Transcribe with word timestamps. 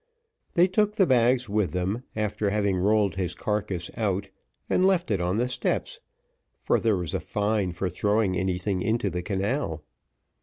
They 0.53 0.67
took 0.67 0.95
the 0.95 1.05
bags 1.05 1.47
with 1.47 1.73
them, 1.73 2.01
after 2.15 2.49
having 2.49 2.77
rolled 2.77 3.17
his 3.17 3.35
carcass 3.35 3.91
out, 3.95 4.29
and 4.67 4.83
left 4.83 5.11
it 5.11 5.21
on 5.21 5.37
the 5.37 5.47
steps, 5.47 5.99
for 6.59 6.79
there 6.79 6.97
was 6.97 7.13
a 7.13 7.19
fine 7.19 7.71
for 7.71 7.87
throwing 7.87 8.35
anything 8.35 8.81
into 8.81 9.11
the 9.11 9.21
canal. 9.21 9.83